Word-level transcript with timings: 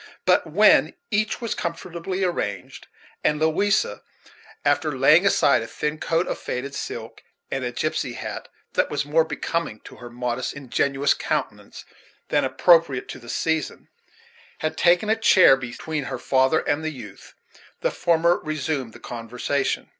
But, 0.25 0.47
when 0.47 0.95
each 1.11 1.41
was 1.41 1.53
comfortably 1.53 2.23
arranged, 2.23 2.87
and 3.23 3.39
Louisa, 3.39 4.01
after 4.65 4.97
laying 4.97 5.27
aside 5.27 5.61
a 5.61 5.67
thin 5.67 5.99
coat 5.99 6.25
of 6.27 6.39
faded 6.39 6.73
silk, 6.73 7.21
and 7.51 7.63
a 7.63 7.71
gypsy 7.71 8.15
hat, 8.15 8.47
that 8.73 8.89
was 8.89 9.05
more 9.05 9.23
becoming 9.23 9.79
to 9.81 9.97
her 9.97 10.09
modest, 10.09 10.53
ingenuous 10.53 11.13
countenance 11.13 11.85
than 12.29 12.43
appropriate 12.43 13.07
to 13.09 13.19
the 13.19 13.29
season, 13.29 13.89
had 14.57 14.75
taken 14.75 15.07
a 15.07 15.15
chair 15.15 15.55
between 15.55 16.05
her 16.05 16.17
father 16.17 16.61
and 16.61 16.83
the 16.83 16.89
youth, 16.89 17.35
the 17.81 17.91
former 17.91 18.39
resumed 18.43 18.93
the 18.93 18.99
conversation. 18.99 19.89